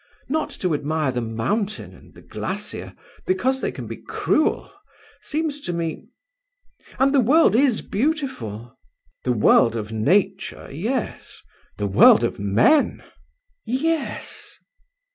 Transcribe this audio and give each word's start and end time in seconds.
Not 0.29 0.49
to 0.61 0.73
admire 0.73 1.11
the 1.11 1.21
mountain 1.21 1.93
and 1.93 2.15
the 2.15 2.23
glacier 2.23 2.95
because 3.27 3.61
they 3.61 3.71
can 3.71 3.85
be 3.85 3.97
cruel, 3.97 4.71
seems 5.21 5.61
to 5.61 5.73
me... 5.73 6.07
And 6.97 7.13
the 7.13 7.19
world 7.19 7.55
is 7.55 7.81
beautiful." 7.83 8.79
"The 9.25 9.31
world 9.33 9.75
of 9.75 9.91
nature, 9.91 10.67
yes. 10.71 11.39
The 11.77 11.85
world 11.85 12.23
of 12.23 12.39
men?" 12.39 13.03
"Yes." 13.63 14.57